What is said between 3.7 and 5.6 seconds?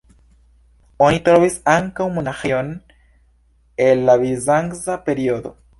el la bizanca periodo.